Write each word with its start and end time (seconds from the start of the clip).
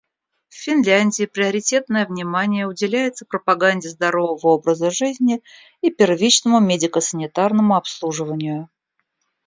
В 0.49 0.55
Финляндии 0.55 1.25
приоритетное 1.27 2.07
внимание 2.07 2.65
уделяется 2.65 3.23
пропаганде 3.23 3.87
здорового 3.89 4.53
образа 4.55 4.89
жизни 4.89 5.43
и 5.81 5.91
первичному 5.91 6.59
медико-санитарному 6.59 7.75
обслуживанию. 7.75 8.67